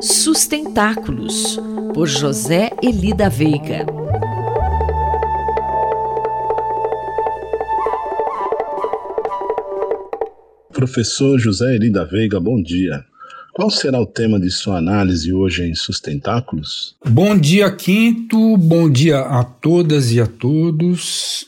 Sustentáculos, 0.00 1.58
por 1.94 2.06
José 2.06 2.70
Elida 2.82 3.30
Veiga. 3.30 3.86
Professor 10.70 11.38
José 11.38 11.76
Elida 11.76 12.04
Veiga, 12.04 12.38
bom 12.38 12.62
dia. 12.62 13.04
Qual 13.54 13.70
será 13.70 13.98
o 13.98 14.06
tema 14.06 14.38
de 14.38 14.50
sua 14.50 14.76
análise 14.76 15.32
hoje 15.32 15.64
em 15.64 15.74
Sustentáculos? 15.74 16.94
Bom 17.02 17.36
dia, 17.38 17.70
Quinto. 17.70 18.58
Bom 18.58 18.90
dia 18.90 19.20
a 19.20 19.42
todas 19.42 20.12
e 20.12 20.20
a 20.20 20.26
todos. 20.26 21.46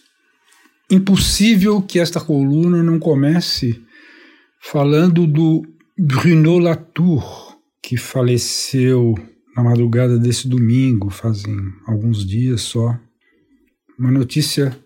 Impossível 0.90 1.82
que 1.82 1.98
esta 1.98 2.18
coluna 2.18 2.82
não 2.82 2.98
comece 2.98 3.78
falando 4.58 5.26
do 5.26 5.62
Bruno 5.98 6.58
Latour, 6.58 7.47
que 7.88 7.96
faleceu 7.96 9.14
na 9.56 9.62
madrugada 9.62 10.18
desse 10.18 10.46
domingo, 10.46 11.08
fazem 11.08 11.56
alguns 11.86 12.22
dias 12.22 12.60
só. 12.60 12.94
Uma 13.98 14.10
notícia 14.10 14.78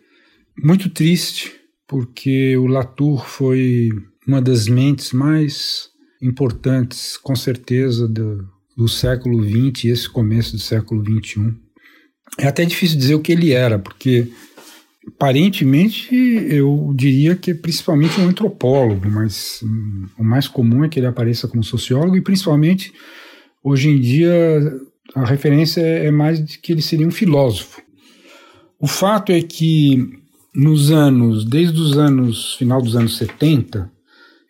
muito 0.56 0.88
triste, 0.88 1.52
porque 1.88 2.56
o 2.56 2.68
Latour 2.68 3.26
foi 3.26 3.88
uma 4.24 4.40
das 4.40 4.68
mentes 4.68 5.12
mais 5.12 5.88
importantes, 6.22 7.16
com 7.16 7.34
certeza, 7.34 8.06
do, 8.06 8.48
do 8.76 8.86
século 8.86 9.42
XX 9.42 9.82
e 9.82 9.88
esse 9.88 10.08
começo 10.08 10.52
do 10.52 10.62
século 10.62 11.02
XXI. 11.04 11.52
É 12.38 12.46
até 12.46 12.64
difícil 12.64 12.98
dizer 12.98 13.16
o 13.16 13.20
que 13.20 13.32
ele 13.32 13.50
era, 13.50 13.80
porque 13.80 14.30
aparentemente 15.06 16.14
eu 16.14 16.92
diria 16.94 17.34
que 17.34 17.50
é 17.50 17.54
principalmente 17.54 18.20
um 18.20 18.28
antropólogo, 18.28 19.08
mas 19.10 19.60
hum, 19.62 20.06
o 20.18 20.24
mais 20.24 20.46
comum 20.46 20.84
é 20.84 20.88
que 20.88 21.00
ele 21.00 21.06
apareça 21.06 21.48
como 21.48 21.64
sociólogo 21.64 22.16
e 22.16 22.22
principalmente 22.22 22.92
hoje 23.62 23.88
em 23.88 24.00
dia 24.00 24.32
a 25.14 25.24
referência 25.24 25.80
é 25.80 26.10
mais 26.10 26.44
de 26.44 26.58
que 26.58 26.72
ele 26.72 26.82
seria 26.82 27.06
um 27.06 27.10
filósofo. 27.10 27.82
O 28.78 28.86
fato 28.86 29.30
é 29.30 29.40
que 29.40 30.18
nos 30.54 30.90
anos, 30.90 31.44
desde 31.44 31.80
os 31.80 31.96
anos 31.96 32.54
final 32.54 32.80
dos 32.80 32.96
anos 32.96 33.16
70, 33.16 33.90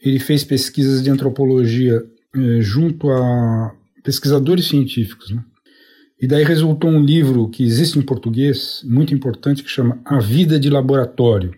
ele 0.00 0.18
fez 0.18 0.42
pesquisas 0.42 1.02
de 1.02 1.10
antropologia 1.10 2.02
eh, 2.34 2.60
junto 2.60 3.10
a 3.10 3.74
pesquisadores 4.02 4.66
científicos, 4.66 5.30
né? 5.30 5.44
E 6.22 6.26
daí 6.28 6.44
resultou 6.44 6.88
um 6.88 7.04
livro 7.04 7.48
que 7.48 7.64
existe 7.64 7.98
em 7.98 8.02
português, 8.02 8.80
muito 8.84 9.12
importante, 9.12 9.60
que 9.60 9.68
chama 9.68 10.00
A 10.04 10.20
Vida 10.20 10.56
de 10.56 10.70
Laboratório, 10.70 11.52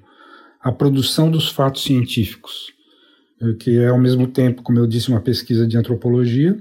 a 0.59 0.73
produção 0.73 1.31
dos 1.31 1.51
fatos 1.51 1.83
científicos, 1.83 2.73
eh, 3.43 3.53
que 3.61 3.77
é 3.77 3.89
ao 3.89 3.98
mesmo 3.98 4.27
tempo, 4.27 4.62
como 4.62 4.79
eu 4.79 4.87
disse, 4.87 5.11
uma 5.11 5.21
pesquisa 5.21 5.67
de 5.67 5.77
antropologia, 5.77 6.56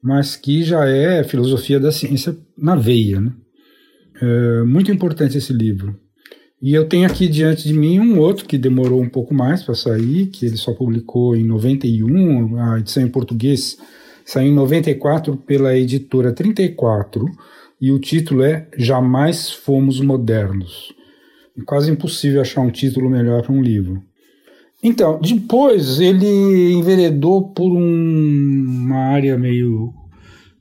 mas 0.00 0.34
que 0.34 0.62
já 0.62 0.86
é 0.86 1.22
filosofia 1.24 1.78
da 1.78 1.92
ciência 1.92 2.34
na 2.56 2.74
veia. 2.74 3.20
Né? 3.20 3.32
É 4.22 4.62
muito 4.62 4.90
importante 4.90 5.36
esse 5.36 5.52
livro. 5.52 5.94
E 6.62 6.72
eu 6.72 6.88
tenho 6.88 7.06
aqui 7.06 7.28
diante 7.28 7.68
de 7.68 7.74
mim 7.74 8.00
um 8.00 8.18
outro 8.18 8.46
que 8.46 8.56
demorou 8.56 9.02
um 9.02 9.10
pouco 9.10 9.34
mais 9.34 9.62
para 9.62 9.74
sair, 9.74 10.28
que 10.28 10.46
ele 10.46 10.56
só 10.56 10.72
publicou 10.72 11.36
em 11.36 11.44
91, 11.44 12.58
a 12.58 12.78
edição 12.78 13.02
em 13.02 13.08
português 13.08 13.76
saiu 14.26 14.48
em 14.48 14.54
94 14.54 15.36
pela 15.36 15.76
editora 15.78 16.32
34, 16.32 17.24
e 17.80 17.92
o 17.92 18.00
título 18.00 18.42
é 18.42 18.68
Jamais 18.76 19.52
Fomos 19.52 20.00
Modernos. 20.00 20.92
É 21.56 21.62
quase 21.62 21.92
impossível 21.92 22.40
achar 22.40 22.60
um 22.60 22.70
título 22.70 23.08
melhor 23.08 23.42
para 23.42 23.52
um 23.52 23.62
livro. 23.62 24.02
Então, 24.82 25.20
depois 25.20 26.00
ele 26.00 26.72
enveredou 26.72 27.50
por 27.50 27.70
um, 27.70 28.64
uma 28.66 28.98
área 28.98 29.38
meio. 29.38 29.94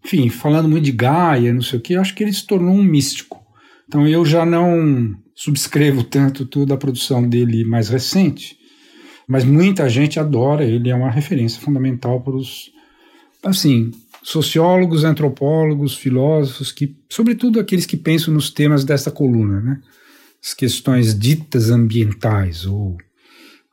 Enfim, 0.05 0.30
falando 0.30 0.69
muito 0.69 0.86
de 0.86 0.91
Gaia, 0.91 1.52
não 1.52 1.61
sei 1.61 1.80
o 1.80 1.81
que, 1.81 1.95
acho 1.95 2.13
que 2.13 2.23
ele 2.23 2.33
se 2.33 2.45
tornou 2.45 2.75
um 2.75 2.83
místico. 2.83 3.43
Então 3.88 4.08
eu 4.08 4.23
já 4.23 4.45
não 4.45 5.16
subscrevo 5.33 6.03
tanto 6.03 6.45
toda 6.45 6.75
a 6.75 6.77
produção 6.77 7.27
dele 7.27 7.65
mais 7.65 7.89
recente, 7.89 8.58
mas 9.27 9.43
muita 9.43 9.89
gente 9.89 10.20
adora, 10.20 10.64
ele 10.64 10.89
é 10.89 10.95
uma 10.95 11.09
referência 11.09 11.59
fundamental 11.59 12.21
para 12.21 12.36
os, 12.36 12.71
assim, 13.45 13.92
sociólogos, 14.23 15.04
antropólogos, 15.04 15.95
filósofos, 15.95 16.72
que, 16.72 16.95
sobretudo 17.10 17.60
aqueles 17.60 17.86
que 17.86 17.95
pensam 17.95 18.33
nos 18.33 18.50
temas 18.50 18.83
desta 18.83 19.11
coluna, 19.11 19.61
né? 19.61 19.82
as 20.44 20.54
questões 20.54 21.17
ditas 21.17 21.70
ambientais 21.70 22.66
ou 22.66 22.98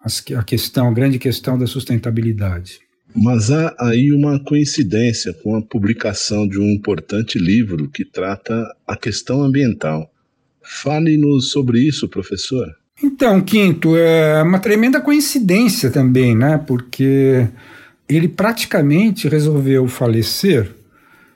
as, 0.03 0.23
a 0.37 0.43
questão, 0.43 0.89
a 0.89 0.93
grande 0.93 1.19
questão 1.19 1.59
da 1.59 1.67
sustentabilidade. 1.67 2.81
Mas 3.15 3.51
há 3.51 3.75
aí 3.79 4.13
uma 4.13 4.43
coincidência 4.43 5.35
com 5.43 5.55
a 5.55 5.63
publicação 5.63 6.49
de 6.49 6.59
um 6.59 6.71
importante 6.71 7.39
livro 7.39 7.89
que 7.91 8.05
trata 8.05 8.75
a 8.87 8.97
questão 8.97 9.43
ambiental. 9.43 10.11
Fale-nos 10.63 11.51
sobre 11.51 11.81
isso, 11.81 12.09
professor. 12.09 12.75
Então, 13.03 13.41
Quinto, 13.41 13.97
é 13.97 14.43
uma 14.43 14.59
tremenda 14.59 15.01
coincidência 15.01 15.91
também, 15.91 16.37
né? 16.37 16.57
Porque 16.67 17.49
ele 18.09 18.29
praticamente 18.29 19.29
resolveu 19.29 19.87
falecer 19.89 20.71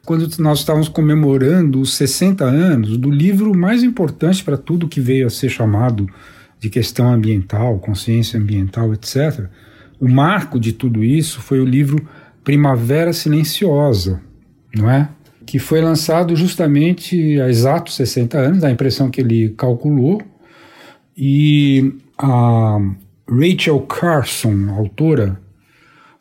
quando 0.04 0.28
nós 0.38 0.60
estávamos 0.60 0.88
comemorando 0.88 1.81
os 1.81 1.94
60 1.94 2.44
anos 2.44 2.97
do 2.97 3.10
livro 3.10 3.56
mais 3.56 3.82
importante 3.82 4.44
para 4.44 4.56
tudo 4.56 4.88
que 4.88 5.00
veio 5.00 5.27
a 5.27 5.31
ser 5.31 5.49
chamado 5.49 6.09
de 6.60 6.71
questão 6.71 7.12
ambiental, 7.12 7.78
consciência 7.78 8.38
ambiental, 8.38 8.93
etc. 8.94 9.47
O 9.99 10.09
marco 10.09 10.60
de 10.60 10.72
tudo 10.72 11.03
isso 11.03 11.41
foi 11.41 11.59
o 11.59 11.65
livro 11.65 12.06
Primavera 12.44 13.12
Silenciosa, 13.12 14.21
não 14.75 14.88
é? 14.88 15.09
que 15.47 15.60
foi 15.60 15.81
lançado 15.81 16.34
justamente 16.34 17.41
há 17.41 17.48
exatos 17.48 17.94
60 17.94 18.37
anos, 18.37 18.60
da 18.60 18.71
impressão 18.71 19.09
que 19.09 19.21
ele 19.21 19.50
calculou, 19.50 20.21
e 21.16 21.94
a 22.19 22.78
Rachel 23.28 23.81
Carson, 23.83 24.71
autora, 24.77 25.41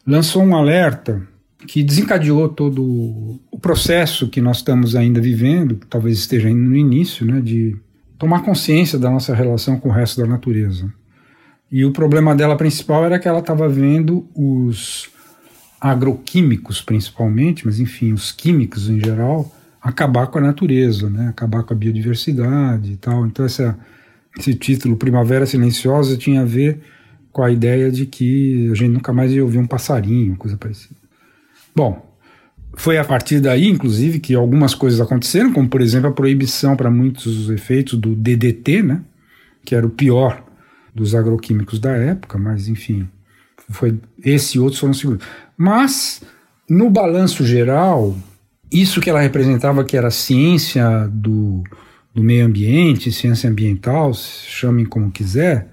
lançou 0.06 0.44
um 0.44 0.56
alerta 0.56 1.22
que 1.68 1.84
desencadeou 1.84 2.48
todo 2.50 3.40
o 3.52 3.60
processo 3.60 4.30
que 4.30 4.40
nós 4.40 4.58
estamos 4.58 4.96
ainda 4.96 5.20
vivendo, 5.20 5.76
que 5.78 5.88
talvez 5.88 6.20
esteja 6.20 6.48
ainda 6.48 6.70
no 6.70 6.76
início, 6.76 7.26
né, 7.26 7.42
de 7.42 7.76
tomar 8.18 8.44
consciência 8.44 9.00
da 9.00 9.10
nossa 9.10 9.34
relação 9.34 9.80
com 9.80 9.90
o 9.90 9.92
resto 9.92 10.22
da 10.22 10.28
natureza. 10.28 10.92
E 11.72 11.84
o 11.84 11.92
problema 11.92 12.36
dela 12.36 12.56
principal 12.56 13.04
era 13.04 13.18
que 13.18 13.28
ela 13.28 13.40
estava 13.40 13.68
vendo 13.68 14.28
os 14.36 15.10
agroquímicos 15.82 16.82
principalmente, 16.82 17.66
mas 17.66 17.80
enfim, 17.80 18.14
os 18.14 18.32
químicos 18.32 18.90
em 18.90 19.00
geral, 19.00 19.52
acabar 19.82 20.28
com 20.28 20.38
a 20.38 20.42
natureza, 20.42 21.10
né? 21.10 21.28
acabar 21.28 21.64
com 21.64 21.74
a 21.74 21.78
biodiversidade 21.78 22.94
e 22.94 22.98
tal. 22.98 23.26
Então 23.26 23.46
essa, 23.46 23.78
esse 24.38 24.54
título 24.54 24.96
Primavera 24.96 25.46
Silenciosa 25.46 26.18
tinha 26.18 26.42
a 26.42 26.46
ver 26.46 26.82
com 27.35 27.44
a 27.44 27.51
ideia 27.51 27.91
de 27.91 28.06
que 28.06 28.69
a 28.72 28.75
gente 28.75 28.91
nunca 28.91 29.12
mais 29.12 29.29
ia 29.29 29.44
ouvir 29.44 29.57
um 29.57 29.68
passarinho, 29.68 30.38
coisa 30.38 30.56
parecida. 30.56 30.96
Bom, 31.75 32.16
foi 32.78 32.97
a 32.97 33.03
partir 33.03 33.41
daí, 33.41 33.68
inclusive, 33.68 34.22
que 34.22 34.34
algumas 34.34 34.73
coisas 34.73 35.01
aconteceram, 35.01 35.51
como 35.51 35.68
por 35.68 35.81
exemplo 35.81 36.07
a 36.07 36.13
proibição 36.13 36.78
para 36.78 36.90
muitos 36.90 37.50
efeitos 37.50 38.00
do 38.00 38.16
DDT, 38.16 38.84
né? 38.84 39.01
que 39.66 39.75
era 39.75 39.85
o 39.85 39.90
pior 39.90 40.45
dos 40.95 41.13
agroquímicos 41.13 41.78
da 41.78 41.91
época, 41.91 42.38
mas 42.38 42.69
enfim, 42.69 43.06
foi 43.69 44.00
esse 44.24 44.56
e 44.56 44.62
outros 44.62 44.79
foram 44.79 44.94
seguros. 44.94 45.22
Mas, 45.57 46.22
no 46.69 46.90
balanço 46.90 47.45
geral, 47.45 48.16
isso 48.72 49.01
que 49.01 49.09
ela 49.09 49.19
representava, 49.19 49.84
que 49.84 49.97
era 49.97 50.07
a 50.07 50.12
ciência 50.12 51.06
do, 51.12 51.66
do 52.13 52.24
meio 52.24 52.45
ambiente, 52.45 53.12
ciência 53.12 53.50
ambiental, 53.50 54.13
chamem 54.13 54.85
como 54.85 55.12
quiser, 55.12 55.68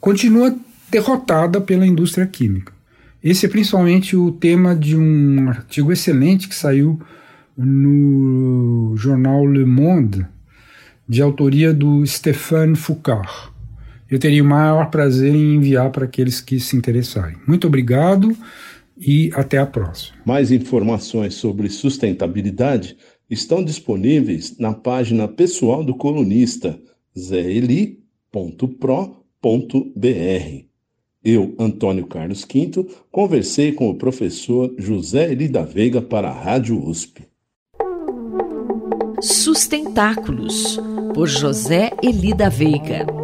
continua 0.00 0.52
derrotada 0.90 1.60
pela 1.60 1.86
indústria 1.86 2.26
química. 2.26 2.72
Esse 3.22 3.46
é 3.46 3.48
principalmente 3.48 4.16
o 4.16 4.32
tema 4.32 4.74
de 4.74 4.96
um 4.96 5.48
artigo 5.48 5.92
excelente 5.92 6.48
que 6.48 6.54
saiu 6.54 6.98
no 7.56 8.94
jornal 8.96 9.46
Le 9.46 9.64
Monde, 9.64 10.26
de 11.06 11.20
autoria 11.20 11.74
do 11.74 12.06
Stéphane 12.06 12.76
Foucault. 12.76 13.28
Eu 14.10 14.18
teria 14.18 14.42
o 14.42 14.46
maior 14.46 14.90
prazer 14.90 15.34
em 15.34 15.56
enviar 15.56 15.90
para 15.90 16.04
aqueles 16.04 16.40
que 16.40 16.58
se 16.58 16.76
interessarem. 16.76 17.36
Muito 17.46 17.66
obrigado 17.66 18.34
e 18.98 19.30
até 19.34 19.58
a 19.58 19.66
próxima. 19.66 20.16
Mais 20.24 20.50
informações 20.50 21.34
sobre 21.34 21.68
sustentabilidade 21.68 22.96
estão 23.28 23.62
disponíveis 23.62 24.58
na 24.58 24.72
página 24.72 25.28
pessoal 25.28 25.84
do 25.84 25.94
colunista 25.94 26.80
zeli.pro.br. 27.16 27.90
Eu, 31.22 31.54
Antônio 31.58 32.06
Carlos 32.06 32.46
Quinto, 32.46 32.86
conversei 33.10 33.72
com 33.72 33.90
o 33.90 33.94
professor 33.94 34.74
José 34.78 35.30
Eli 35.30 35.48
da 35.48 35.62
Veiga 35.62 36.00
para 36.00 36.30
a 36.30 36.32
Rádio 36.32 36.82
USP. 36.82 37.22
Sustentáculos, 39.20 40.80
por 41.12 41.28
José 41.28 41.90
Eli 42.02 42.32
da 42.32 42.48
Veiga. 42.48 43.19